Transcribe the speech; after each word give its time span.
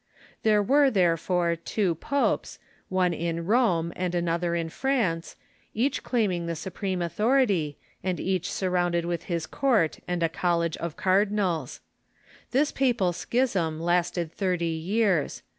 There 0.41 0.63
were, 0.63 0.89
therefore, 0.89 1.55
two 1.55 1.93
popes, 1.93 2.57
one 2.89 3.13
in 3.13 3.45
Rome 3.45 3.93
and 3.95 4.15
another 4.15 4.55
in 4.55 4.69
France, 4.69 5.35
each 5.75 6.01
claiming 6.01 6.47
the 6.47 6.55
supreme 6.55 7.03
authority, 7.03 7.77
and 8.03 8.19
each 8.19 8.51
surrounded 8.51 9.05
Avith 9.05 9.21
his 9.29 9.45
court 9.45 9.99
and 10.07 10.23
a 10.23 10.27
college 10.27 10.75
of 10.77 10.97
cardinals. 10.97 11.81
This 12.49 12.71
papal 12.71 13.13
schism 13.13 13.79
lasted 13.79 14.31
thirty 14.33 14.65
years. 14.65 15.43